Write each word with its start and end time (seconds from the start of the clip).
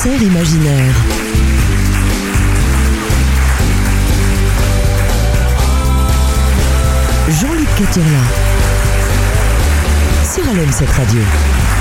concert 0.00 0.22
imaginaire. 0.22 0.94
Jean-Luc 7.30 7.68
Caturla. 7.76 8.06
Sur 10.22 10.44
LM 10.54 10.70
7 10.70 10.90
Radio. 10.90 11.77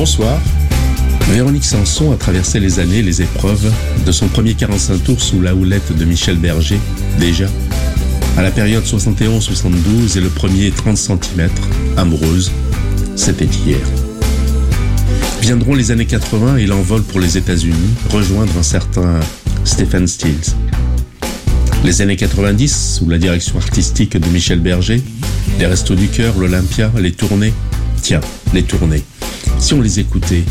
Bonsoir. 0.00 0.40
Véronique 1.30 1.66
Sanson 1.66 2.10
a 2.10 2.16
traversé 2.16 2.58
les 2.58 2.78
années, 2.78 3.02
les 3.02 3.20
épreuves, 3.20 3.70
de 4.06 4.12
son 4.12 4.28
premier 4.28 4.54
45 4.54 5.04
tours 5.04 5.20
sous 5.20 5.42
la 5.42 5.54
houlette 5.54 5.94
de 5.94 6.06
Michel 6.06 6.38
Berger, 6.38 6.80
déjà, 7.18 7.44
à 8.38 8.40
la 8.40 8.50
période 8.50 8.82
71-72 8.82 10.16
et 10.16 10.22
le 10.22 10.30
premier 10.30 10.70
30 10.70 10.96
cm, 10.96 11.50
amoureuse, 11.98 12.50
c'était 13.14 13.44
hier. 13.44 13.76
Viendront 15.42 15.74
les 15.74 15.90
années 15.90 16.06
80 16.06 16.56
et 16.56 16.66
l'envol 16.66 17.02
pour 17.02 17.20
les 17.20 17.36
États-Unis, 17.36 17.90
rejoindre 18.10 18.56
un 18.58 18.62
certain 18.62 19.20
Stephen 19.64 20.08
Stills. 20.08 20.54
Les 21.84 22.00
années 22.00 22.16
90, 22.16 22.94
sous 22.96 23.10
la 23.10 23.18
direction 23.18 23.58
artistique 23.58 24.16
de 24.16 24.28
Michel 24.30 24.60
Berger, 24.60 25.02
les 25.58 25.66
Restos 25.66 25.94
du 25.94 26.08
Cœur, 26.08 26.38
l'Olympia, 26.38 26.90
les 26.98 27.12
tournées, 27.12 27.52
tiens, 28.00 28.22
les 28.54 28.62
tournées. 28.62 29.04
Si 29.60 29.74
on 29.74 29.82
les 29.82 30.00
écoutait, 30.00 30.44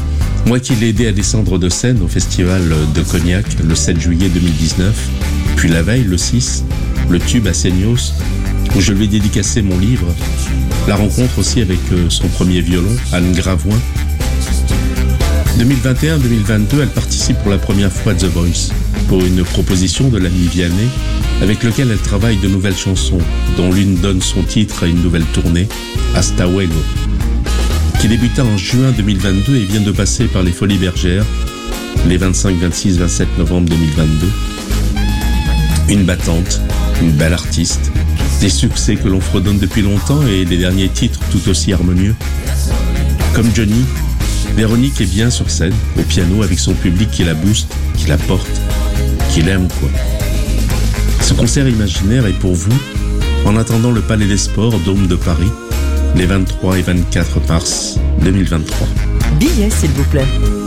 moi 0.45 0.59
qui 0.59 0.75
l'ai 0.75 0.89
aidé 0.89 1.07
à 1.07 1.11
descendre 1.11 1.57
de 1.57 1.67
scène 1.67 2.01
au 2.03 2.07
festival 2.07 2.61
de 2.93 3.01
Cognac 3.01 3.45
le 3.67 3.73
7 3.75 3.99
juillet 3.99 4.29
2019, 4.29 4.95
puis 5.55 5.67
la 5.67 5.81
veille, 5.81 6.03
le 6.03 6.17
6, 6.17 6.63
le 7.09 7.19
tube 7.19 7.47
à 7.47 7.53
Seignos, 7.53 8.13
où 8.75 8.79
je 8.79 8.93
lui 8.93 9.05
ai 9.05 9.07
dédicacé 9.07 9.63
mon 9.63 9.77
livre, 9.79 10.07
la 10.87 10.95
rencontre 10.95 11.39
aussi 11.39 11.59
avec 11.59 11.79
euh, 11.91 12.05
son 12.09 12.27
premier 12.27 12.61
violon, 12.61 12.95
Anne 13.11 13.33
Gravoin. 13.33 13.79
2021-2022, 15.57 16.81
elle 16.81 16.87
participe 16.89 17.37
pour 17.39 17.51
la 17.51 17.57
première 17.57 17.91
fois 17.91 18.11
à 18.11 18.15
The 18.15 18.25
Voice, 18.25 18.71
pour 19.07 19.25
une 19.25 19.43
proposition 19.43 20.09
de 20.09 20.19
l'ami 20.19 20.47
Vianney, 20.47 20.87
avec 21.41 21.63
lequel 21.63 21.89
elle 21.91 21.97
travaille 21.97 22.37
de 22.37 22.47
nouvelles 22.47 22.77
chansons, 22.77 23.19
dont 23.57 23.71
l'une 23.71 23.95
donne 23.95 24.21
son 24.21 24.43
titre 24.43 24.83
à 24.83 24.87
une 24.87 25.01
nouvelle 25.01 25.25
tournée, 25.33 25.67
Hasta 26.15 26.45
Luego 26.45 26.98
qui 27.99 28.07
débuta 28.07 28.45
en 28.45 28.57
juin 28.57 28.91
2022 28.95 29.57
et 29.57 29.65
vient 29.65 29.81
de 29.81 29.91
passer 29.91 30.25
par 30.25 30.41
les 30.41 30.53
Folies 30.53 30.77
Bergères 30.77 31.25
les 32.07 32.15
25, 32.15 32.55
26, 32.55 32.97
27 32.97 33.37
novembre 33.37 33.69
2022. 33.69 34.27
Une 35.89 36.03
battante, 36.05 36.61
une 37.01 37.11
belle 37.11 37.33
artiste, 37.33 37.91
des 38.39 38.49
succès 38.49 38.95
que 38.95 39.09
l'on 39.09 39.19
fredonne 39.19 39.59
depuis 39.59 39.81
longtemps 39.81 40.25
et 40.25 40.45
des 40.45 40.57
derniers 40.57 40.87
titres 40.87 41.19
tout 41.29 41.49
aussi 41.49 41.73
harmonieux. 41.73 42.15
Comme 43.33 43.53
Johnny, 43.53 43.83
Véronique 44.55 45.01
est 45.01 45.05
bien 45.05 45.29
sur 45.29 45.49
scène, 45.49 45.75
au 45.97 46.03
piano, 46.03 46.41
avec 46.41 46.59
son 46.59 46.73
public 46.73 47.11
qui 47.11 47.25
la 47.25 47.33
booste, 47.33 47.73
qui 47.97 48.07
la 48.07 48.17
porte, 48.17 48.61
qui 49.33 49.41
l'aime 49.41 49.67
quoi. 49.79 49.89
Ce 51.21 51.33
concert 51.33 51.67
imaginaire 51.67 52.25
est 52.27 52.39
pour 52.39 52.53
vous, 52.53 52.79
en 53.45 53.57
attendant 53.57 53.91
le 53.91 54.01
Palais 54.01 54.27
des 54.27 54.37
Sports, 54.37 54.79
Dôme 54.79 55.07
de 55.07 55.15
Paris, 55.15 55.51
les 56.15 56.25
23 56.25 56.79
et 56.79 56.81
24 56.81 57.47
mars 57.47 57.99
2023. 58.21 58.87
Billets, 59.39 59.69
s'il 59.69 59.91
vous 59.91 60.03
plaît. 60.05 60.58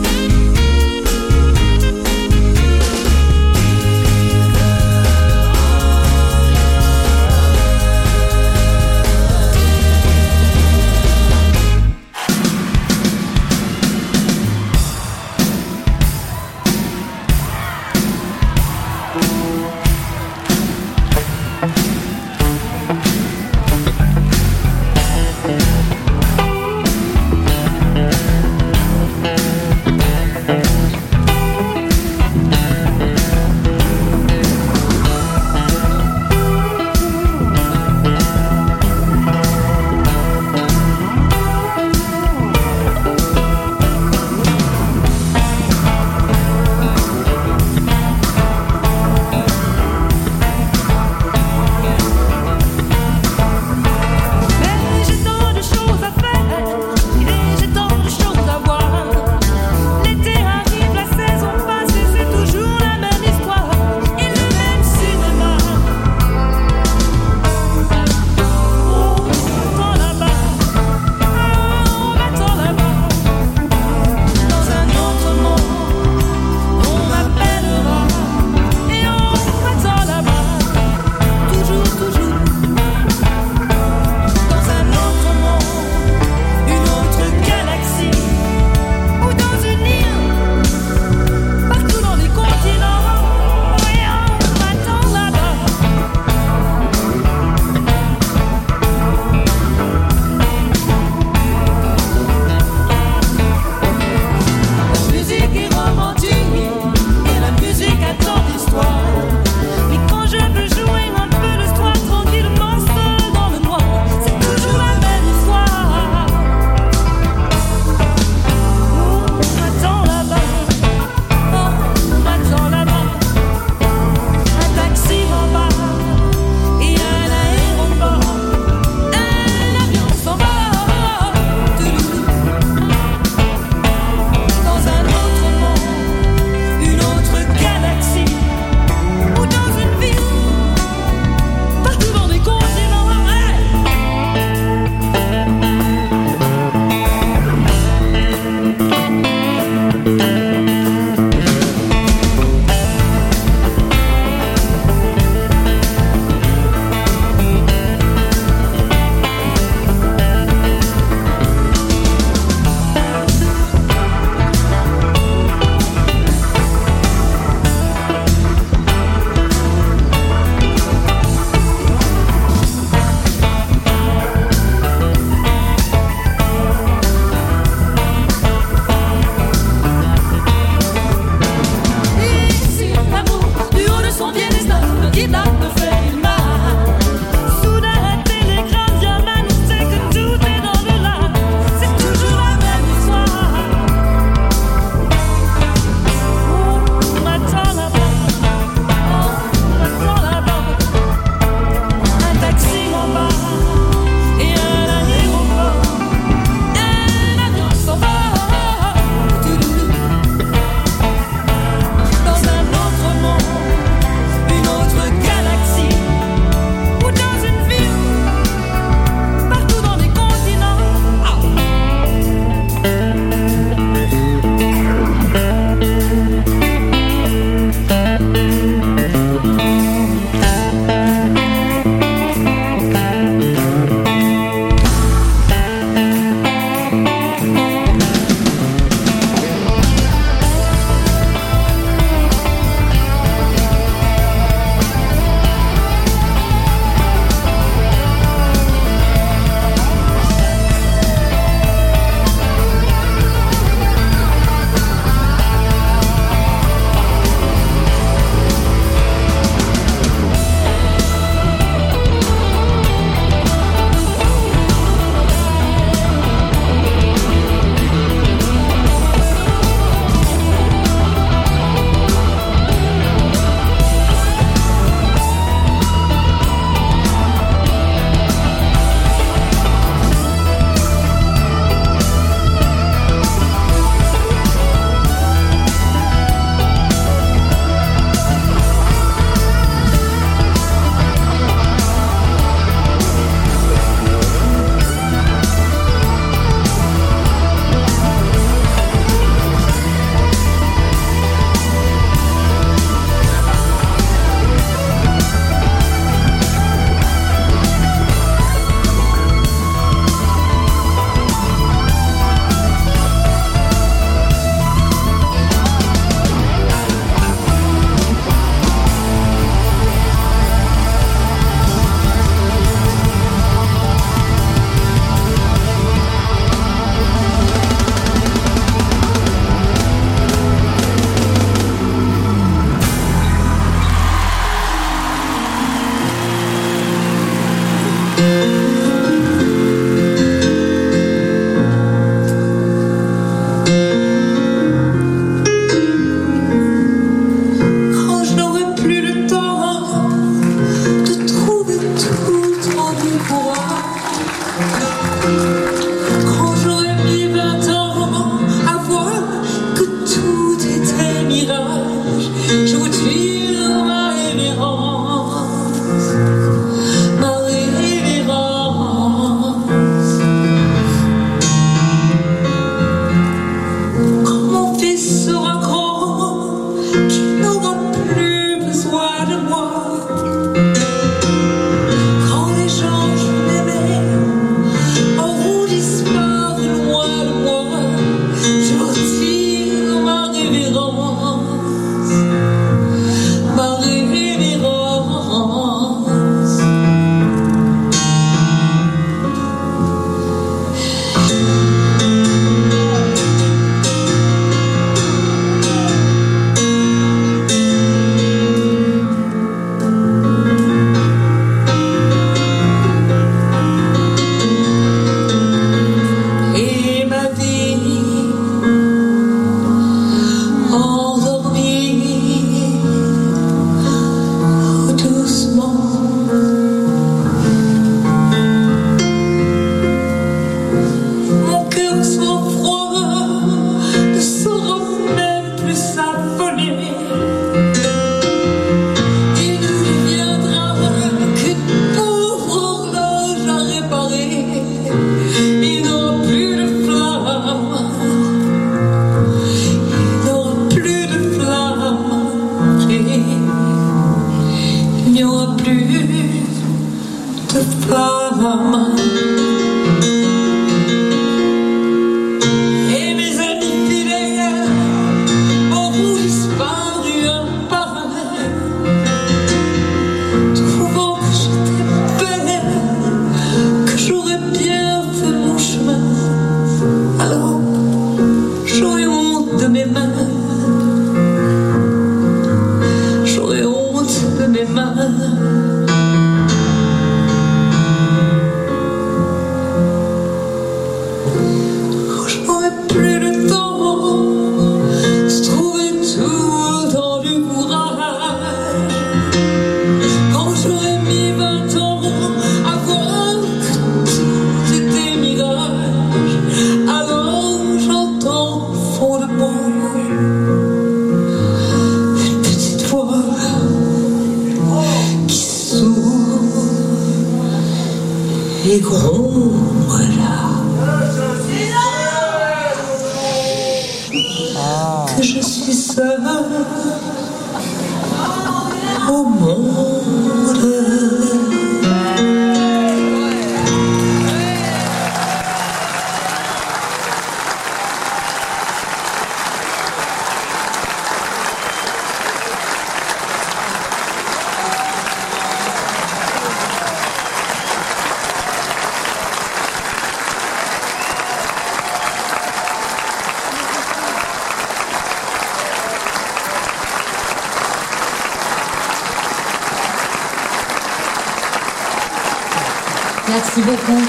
Merci 563.55 563.69
beaucoup. 563.69 564.01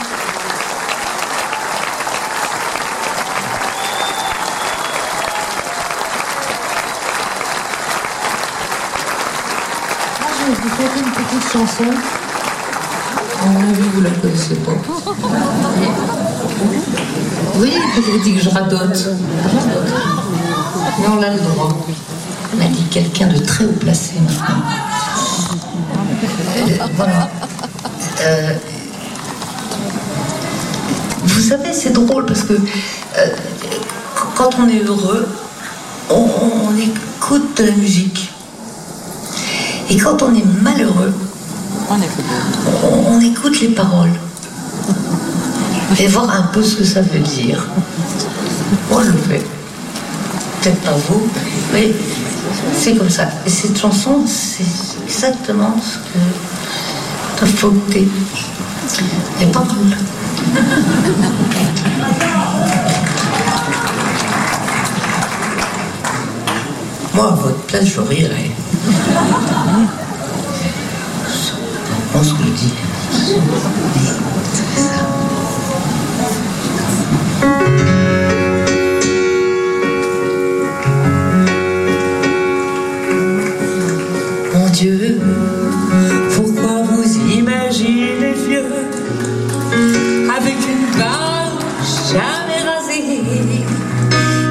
Je 10.31 10.45
vais 10.47 10.55
vous 10.55 10.69
faire 10.71 10.93
une 10.97 11.13
petite 11.13 11.53
chanson. 11.53 11.85
À 13.43 13.47
mon 13.47 13.61
avis, 13.69 13.89
vous 13.93 14.01
la 14.01 14.11
connaissez 14.13 14.55
pas. 14.55 14.73
Oui, 17.57 17.73
que 17.95 18.03
je 18.03 18.11
vous 18.13 18.19
dis 18.21 18.35
que 18.37 18.43
je 18.43 18.49
radote? 18.49 19.09
Mais 21.01 21.07
on 21.09 21.23
a 21.23 21.31
le 21.31 21.39
droit. 21.39 21.77
On 22.57 22.61
a 22.65 22.69
dit 22.69 22.85
quelqu'un 22.85 23.27
de 23.27 23.39
très 23.41 23.67
haut 23.67 23.73
placé 23.79 24.15
maintenant. 24.21 24.63
Euh, 26.57 26.87
voilà. 26.97 27.29
Euh, 28.23 28.55
savez, 31.45 31.73
c'est 31.73 31.93
drôle 31.93 32.27
parce 32.27 32.43
que 32.43 32.55
euh, 32.55 33.27
quand 34.37 34.51
on 34.59 34.69
est 34.69 34.83
heureux, 34.83 35.29
on, 36.11 36.29
on 36.69 36.77
écoute 36.77 37.57
de 37.59 37.65
la 37.65 37.73
musique. 37.73 38.31
Et 39.91 39.97
quand 39.97 40.23
on 40.23 40.35
est 40.35 40.45
malheureux, 40.63 41.13
on, 41.91 41.97
on 43.09 43.21
écoute 43.21 43.61
les 43.61 43.69
paroles. 43.69 44.13
Et 46.01 46.09
voir 46.09 46.29
un 46.31 46.43
peu 46.53 46.63
ce 46.63 46.77
que 46.77 46.85
ça 46.85 47.03
veut 47.03 47.21
dire. 47.21 47.67
Moi, 48.91 49.03
je 49.05 49.13
le 49.13 49.19
fais. 49.19 49.43
Peut-être 50.63 50.81
pas 50.81 50.97
vous, 51.09 51.29
mais 51.73 51.93
c'est 52.77 52.97
comme 52.97 53.11
ça. 53.11 53.29
Et 53.47 53.51
cette 53.51 53.79
chanson, 53.79 54.25
c'est 54.27 54.65
exactement 55.05 55.77
ce 55.81 55.99
que 55.99 56.19
t'as 57.39 57.47
fauté. 57.47 58.09
Les 59.39 59.47
paroles. 59.47 59.97
Moi, 67.15 67.27
à 67.27 67.31
votre 67.31 67.61
place, 67.67 67.85
je 67.87 68.01
rirais. 68.01 68.51
On 72.15 72.23
se 72.23 72.35
le 72.35 72.51
dit. 72.51 72.73
Jamais 92.15 92.63
rasée 92.71 93.23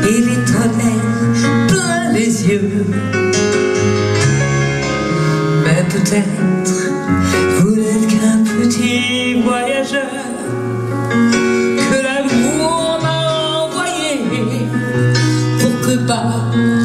et 0.10 0.20
les 0.28 0.40
tonnerres 0.52 1.68
plein 1.70 2.12
les 2.12 2.32
yeux. 2.50 2.86
Mais 5.64 5.84
peut-être 5.94 6.78
vous 7.60 7.76
n'êtes 7.76 8.08
qu'un 8.12 8.40
petit 8.60 9.42
voyageur 9.42 10.12
que 11.90 11.98
l'amour 12.08 13.00
m'a 13.04 13.20
envoyé 13.64 14.12
pour 15.60 15.74
que 15.86 15.96
batte 16.08 16.83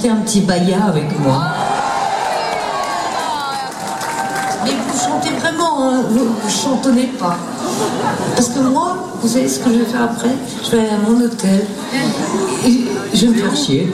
chanter 0.00 0.10
un 0.10 0.22
petit 0.22 0.40
baya 0.40 0.84
avec 0.88 1.18
moi 1.20 1.42
Mais 4.64 4.70
vous 4.70 4.98
chantez 4.98 5.30
vraiment, 5.40 5.82
hein, 5.82 6.02
vous, 6.08 6.26
vous 6.42 6.50
chantonnez 6.50 7.08
pas. 7.18 7.36
Parce 8.34 8.48
que 8.48 8.60
moi, 8.60 8.96
vous 9.20 9.28
savez 9.28 9.48
ce 9.48 9.58
que 9.58 9.70
je 9.70 9.78
vais 9.78 9.84
faire 9.84 10.04
après? 10.04 10.30
Je 10.64 10.70
vais 10.70 10.78
aller 10.80 10.90
à 10.90 11.08
mon 11.08 11.20
hôtel. 11.22 11.66
Et 12.66 12.84
je 13.14 13.26
vais 13.26 13.32
me 13.32 13.34
faire 13.34 13.56
chier. 13.56 13.92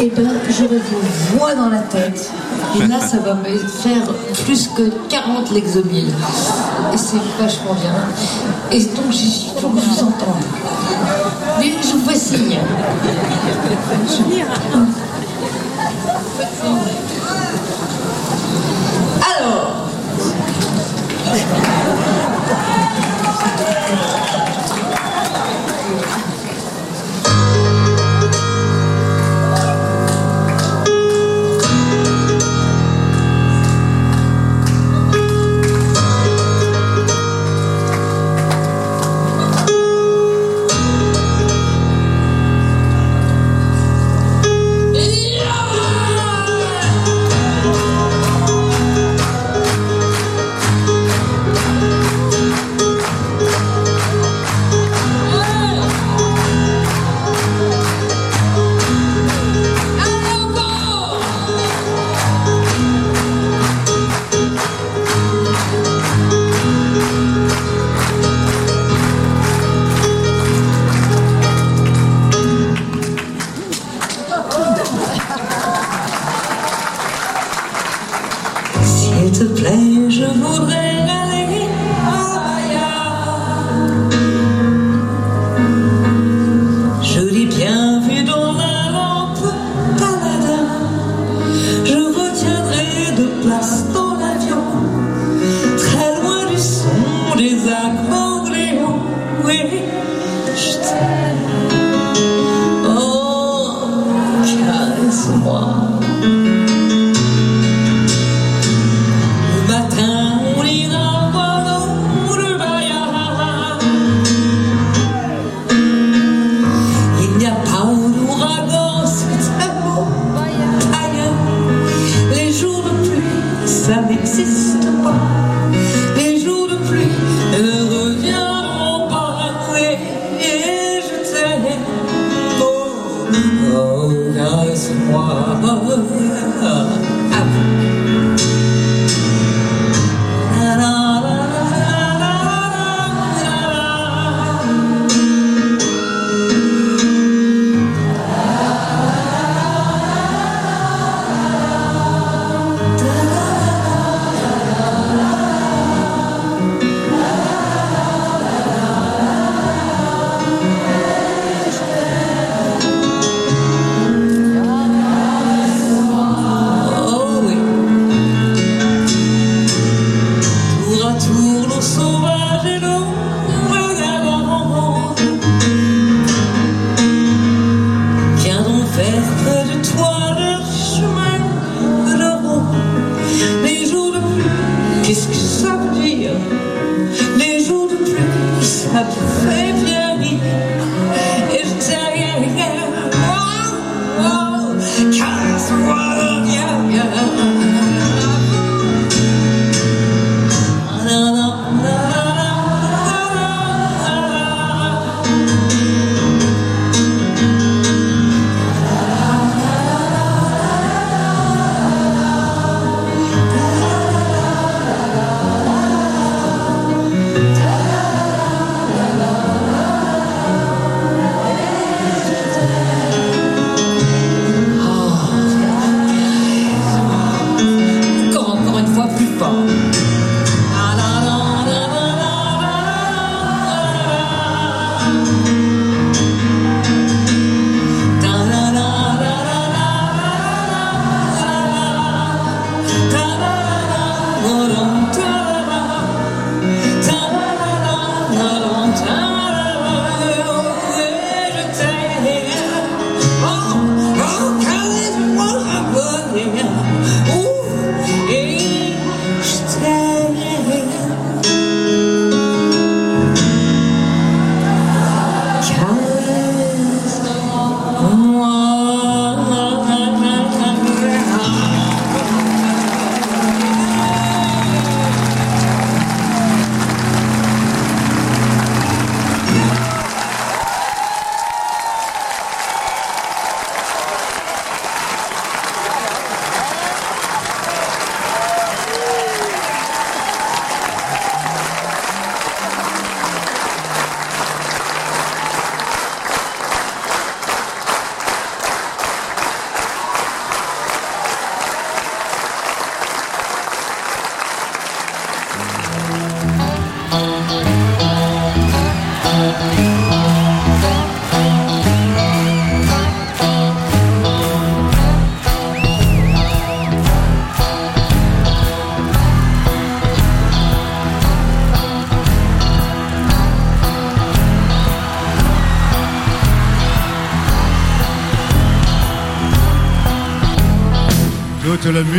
Et 0.00 0.10
ben, 0.10 0.28
j'aurai 0.48 0.78
vos 0.78 1.38
voix 1.38 1.54
dans 1.54 1.68
la 1.68 1.80
tête. 1.80 2.30
Et 2.76 2.86
là, 2.86 3.00
ça 3.00 3.18
va 3.18 3.34
me 3.34 3.56
faire 3.58 4.02
plus 4.44 4.68
que 4.68 4.90
40 5.08 5.50
l'exomile. 5.52 6.12
Et 6.92 6.96
c'est 6.96 7.16
vachement 7.38 7.74
bien. 7.74 7.94
Et 8.72 8.84
donc, 8.84 9.12
il 9.12 9.60
faut 9.60 9.68
que 9.68 9.80
je 9.80 9.86
vous 9.86 10.02
entende. 10.02 10.69
Je 11.62 11.92
vous 11.92 12.08
fais 12.08 12.16
signe. 12.16 12.58
Alors. 19.20 19.90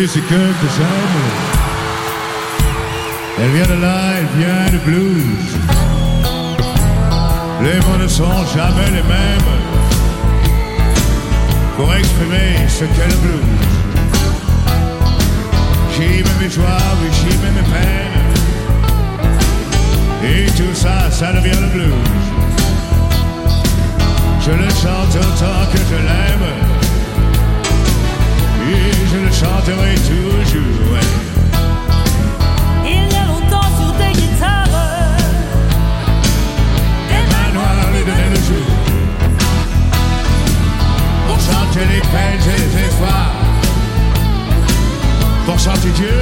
C'est. 0.08 0.20
Elle 3.40 3.52
vient 3.52 3.76
de 3.76 3.82
là, 3.82 4.00
elle 4.18 4.26
vient 4.40 4.72
de 4.74 4.80
blues. 4.84 5.58
Les 7.62 7.80
mots 7.82 8.00
ne 8.02 8.08
sont 8.08 8.46
jamais 8.56 8.88
les 8.88 9.04
mêmes 9.04 9.60
pour 11.78 11.94
exprimer 11.94 12.68
ce 12.68 12.86
qu'est 12.86 13.10
le 13.10 13.18
blues. 13.18 13.60
J'y 15.94 16.24
mets 16.24 16.40
mes 16.42 16.50
joies, 16.50 16.66
oui, 17.00 17.10
j'y 17.14 17.38
mets 17.38 17.52
mes 17.52 17.68
peines. 17.70 18.32
Et 20.24 20.46
tout 20.58 20.74
ça, 20.74 21.12
ça 21.12 21.32
devient 21.32 21.62
le 21.62 21.68
blues. 21.68 21.94
Je 24.42 24.52
le 24.52 24.70
chante 24.70 25.16
autant 25.16 25.72
que 25.72 25.78
je 25.78 25.96
l'aime 25.96 26.71
je 29.12 29.18
le 29.18 29.32
chanterai 29.32 29.96
toujours. 29.96 31.00
Il 32.86 33.12
y 33.12 33.16
a 33.16 33.26
longtemps 33.26 33.72
sur 33.78 33.92
tes 33.98 34.14
guitares, 34.20 34.68
des 37.10 37.24
mains 37.32 37.52
noires 37.54 37.90
lui 37.94 38.04
donnaient 38.06 38.30
le 38.30 38.42
jour. 38.50 38.72
Pour 41.28 41.40
chanter 41.40 41.86
les 41.94 42.02
peines 42.02 42.46
et 42.48 42.60
les 42.60 42.74
efforts, 42.86 43.36
pour 45.46 45.60
chanter 45.60 45.92
Dieu 45.92 46.20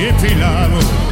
et 0.00 0.12
puis 0.12 0.34
l'amour. 0.34 1.07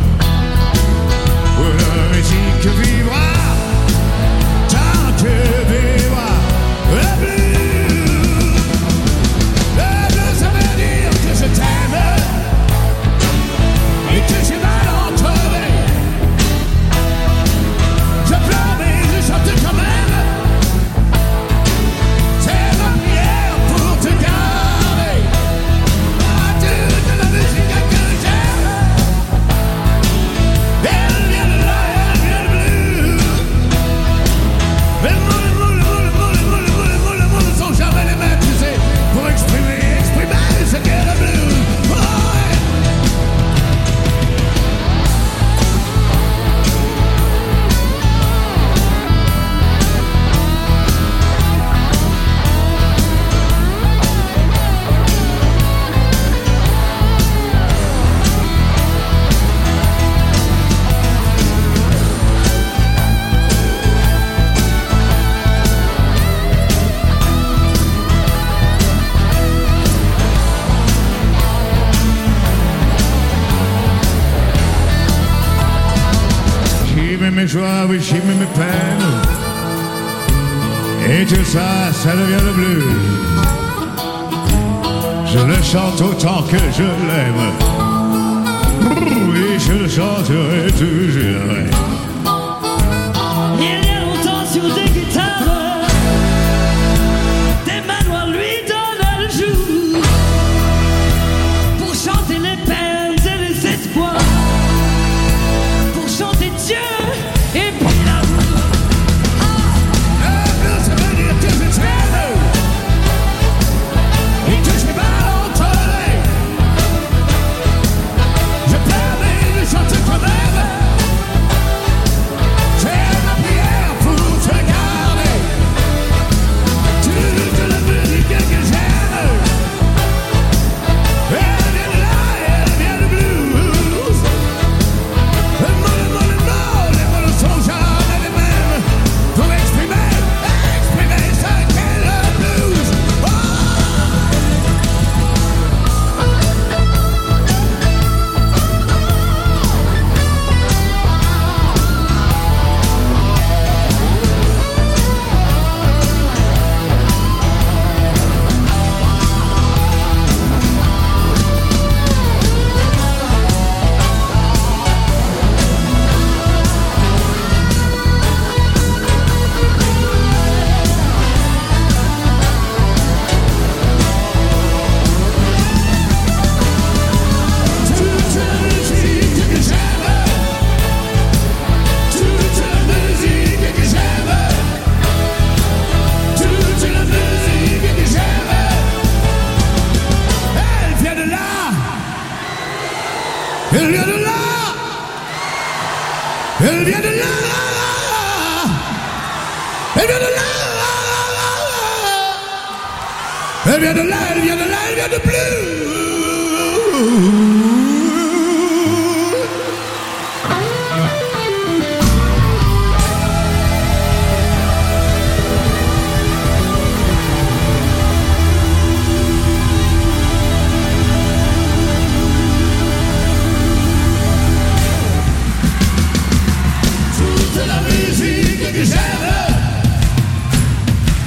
que 228.77 228.83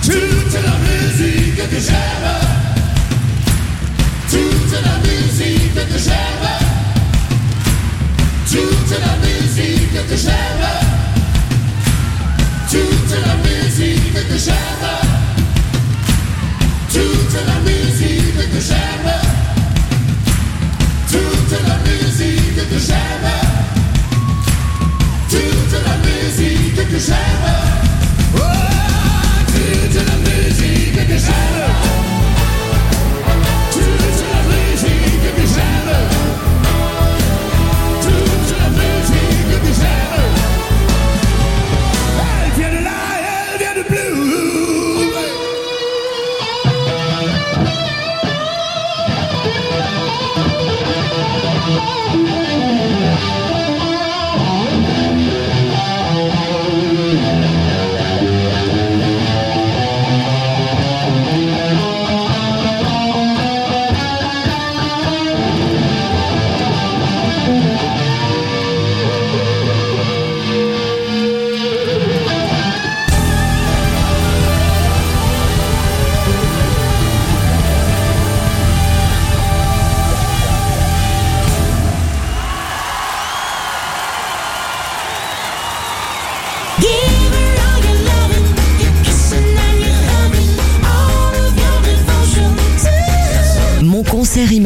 toute 0.04 0.54
la 0.54 0.76
musique 0.86 1.70
que 1.70 1.80
j'aime, 1.80 2.30
toute 4.30 4.74
la 4.86 4.96
musique 5.08 5.74
que 5.74 5.98
j'aime, 5.98 6.48
toute 8.52 8.92
la 9.00 9.14
musique 9.26 10.08
que 10.10 10.16
j'aime, 10.16 10.68
toute 12.70 13.18
la 13.26 13.36
musique 13.44 14.14
que 14.14 14.38
j'aime, 14.38 14.96
toute 16.92 17.34
la 17.48 17.60
musique 17.66 18.52
que 18.54 18.60
j'aime, 18.60 19.12
toute 21.12 21.52
la 21.68 21.78
musique 21.90 22.70
que 22.70 22.80
j'aime. 22.80 23.39
Geschäfte. 27.00 27.22
Oh, 28.36 28.42
music, 29.54 29.94
der 29.94 30.18
Musik, 30.18 31.08
Geschäfte. 31.08 31.89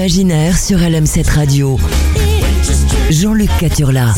Imaginaire 0.03 0.57
sur 0.57 0.79
LM7 0.79 1.31
Radio. 1.31 1.79
Jean-Luc 3.09 3.49
Caturla. 3.57 4.13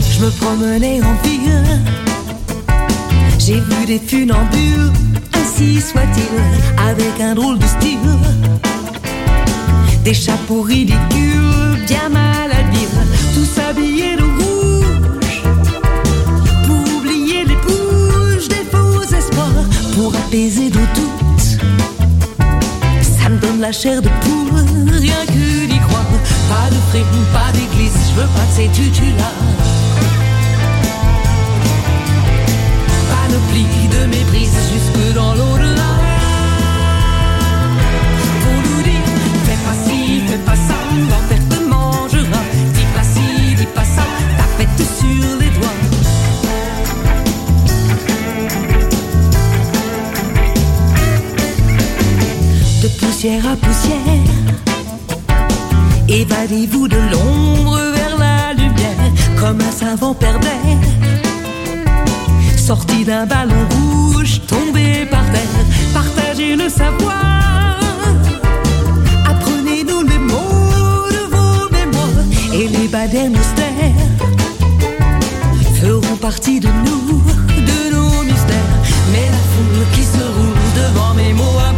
Je 0.00 0.20
me 0.20 0.30
promenais 0.30 1.00
en 1.00 1.14
ville. 1.22 1.62
J'ai 3.38 3.60
vu 3.60 3.86
des 3.86 4.00
funambules, 4.00 4.90
ainsi 5.32 5.80
soit-il, 5.80 6.82
avec 6.90 7.20
un 7.20 7.36
drôle 7.36 7.60
de 7.60 7.66
style. 7.66 7.98
Des 10.02 10.14
chapeaux 10.14 10.62
ridicules, 10.62 11.84
bien 11.86 12.08
mal 12.08 12.50
tous 13.34 13.60
habillés 13.60 14.16
de 14.16 14.22
rouge. 14.22 14.47
Pour 20.10 20.18
apaiser 20.20 20.70
nos 20.70 20.88
doutes. 20.96 21.58
Ça 23.02 23.28
me 23.28 23.38
donne 23.38 23.60
la 23.60 23.72
chair 23.72 24.00
de 24.00 24.08
poule, 24.08 24.90
rien 24.90 25.22
que 25.26 25.66
d'y 25.66 25.78
croire. 25.80 26.06
Pas 26.48 26.70
de 26.70 26.80
frime, 26.88 27.24
pas 27.32 27.52
d'église, 27.52 27.92
je 28.08 28.20
veux 28.20 28.28
pas 28.28 28.46
de 28.48 28.54
ces 28.56 28.68
tutus-là. 28.68 29.30
Panoplie 33.10 33.88
de 33.94 34.06
méprise 34.06 34.56
jusque 34.72 35.14
dans 35.14 35.34
l'au-delà. 35.34 35.90
Pour 38.42 38.58
nous 38.66 38.82
dire, 38.82 39.08
fais 39.46 39.60
pas 39.66 39.76
ci, 39.84 40.22
fais 40.26 40.42
pas 40.48 40.56
ça, 40.68 40.78
l'enfer 41.10 41.40
te 41.47 41.47
poussière 53.18 53.48
à 53.48 53.56
poussière, 53.56 53.96
évadez-vous 56.08 56.86
de 56.86 56.98
l'ombre 57.10 57.76
vers 57.92 58.16
la 58.16 58.54
lumière, 58.54 59.12
comme 59.40 59.60
un 59.60 59.72
savant 59.72 60.14
perdait 60.14 60.78
sorti 62.56 63.04
d'un 63.04 63.26
ballon 63.26 63.66
rouge, 63.70 64.40
tombé 64.46 65.04
par 65.10 65.24
terre, 65.32 65.64
partagez 65.92 66.54
le 66.54 66.68
savoir. 66.68 67.80
Apprenez-nous 69.26 70.02
les 70.02 70.18
mots 70.20 71.08
de 71.10 71.22
vos 71.34 71.68
mémoires 71.72 72.54
et 72.54 72.68
les 72.68 72.86
badères 72.86 73.32
austères 73.32 74.06
feront 75.80 76.16
partie 76.20 76.60
de 76.60 76.68
nous, 76.68 77.20
de 77.70 77.94
nos 77.94 78.22
mystères. 78.22 78.74
Mais 79.10 79.26
la 79.26 79.42
foule 79.50 79.86
qui 79.92 80.04
se 80.04 80.22
roule 80.36 80.62
devant 80.76 81.14
mes 81.14 81.32
mots 81.32 81.58
à 81.68 81.72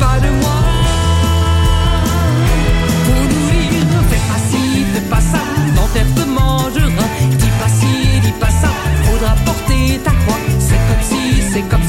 pas 0.00 0.18
de 0.24 0.30
moi. 0.40 0.58
Pour 3.04 3.22
nous 3.32 3.46
dire, 3.50 4.02
fais 4.10 4.22
pas 4.30 4.40
ci, 4.50 4.84
fais 4.92 5.06
pas 5.12 5.20
ça, 5.20 5.42
l'enfer 5.76 6.06
te 6.16 6.24
mangera. 6.38 7.06
Dis 7.40 7.54
pas 7.60 7.70
ci, 7.78 8.20
dis 8.22 8.36
pas 8.42 8.50
ça, 8.62 8.70
faudra 9.04 9.34
porter 9.44 9.98
ta 10.04 10.10
croix. 10.10 10.42
C'est 10.58 10.82
comme 10.88 11.04
si, 11.10 11.42
c'est 11.52 11.66
comme 11.70 11.83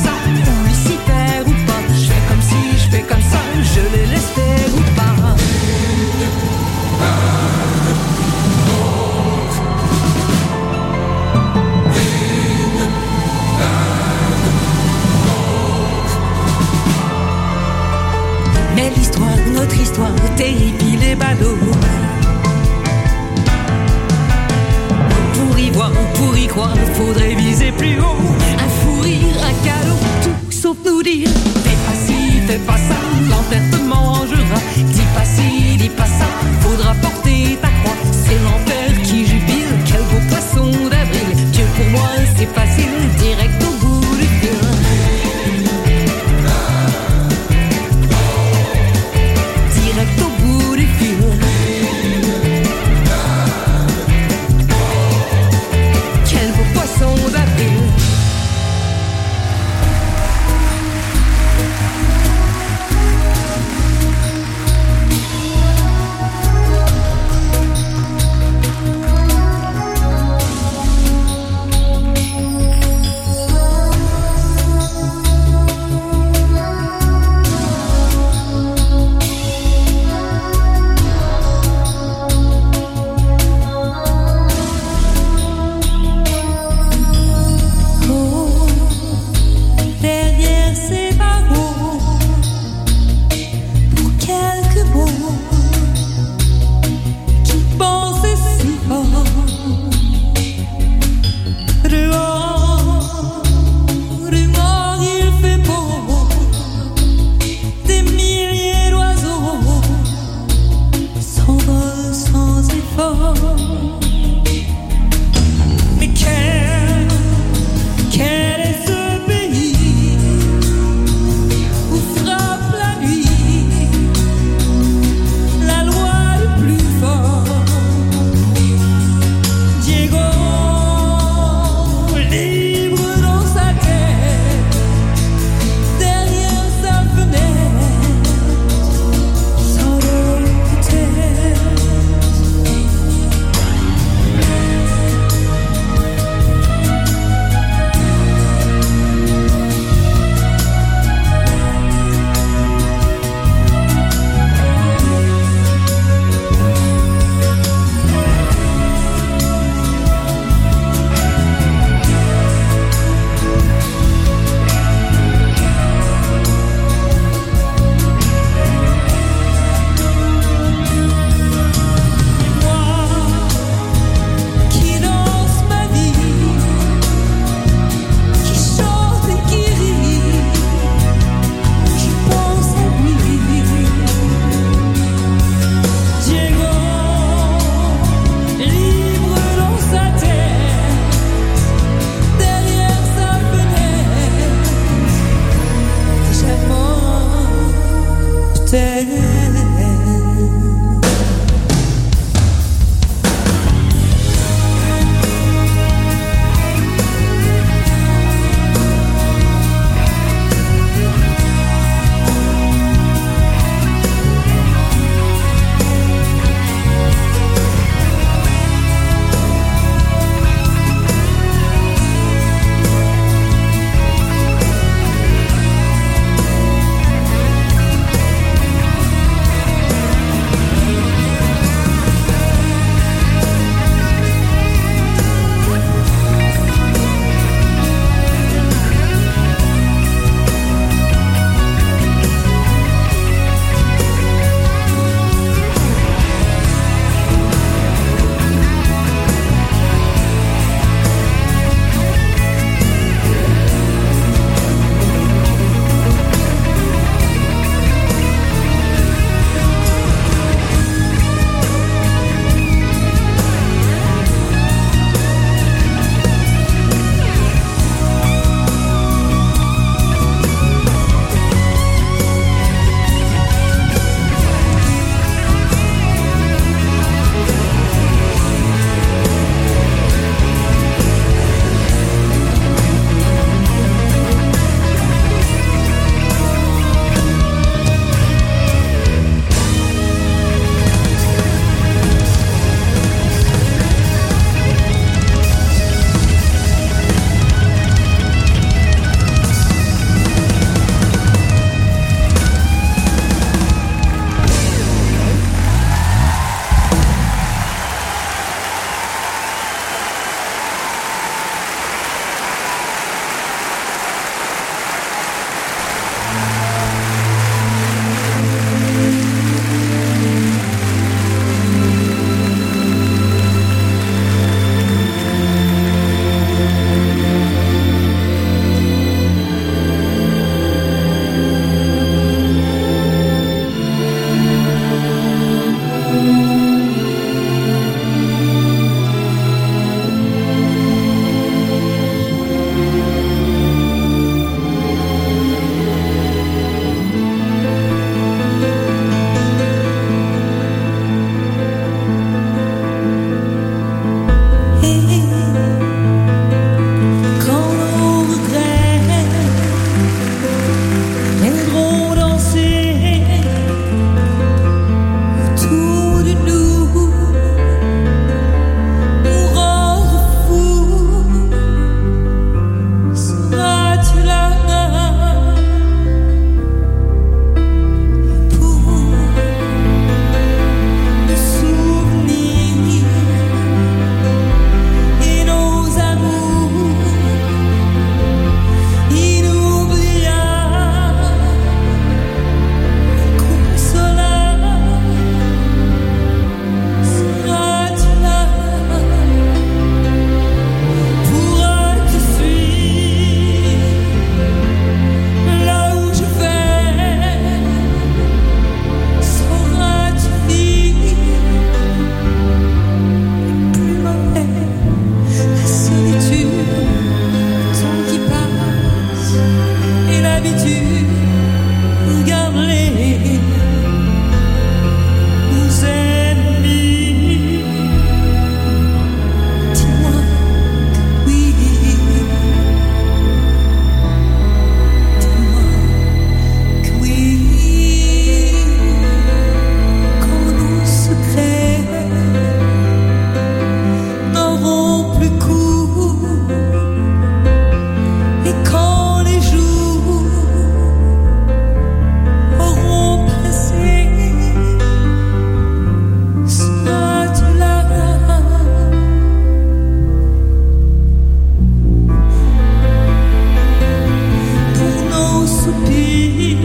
see 466.16 466.65